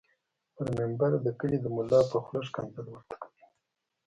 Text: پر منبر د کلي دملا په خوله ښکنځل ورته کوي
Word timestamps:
پر 0.55 0.67
منبر 0.77 1.11
د 1.25 1.27
کلي 1.39 1.57
دملا 1.61 2.01
په 2.11 2.17
خوله 2.23 2.41
ښکنځل 2.49 2.85
ورته 2.89 3.15
کوي 3.21 3.43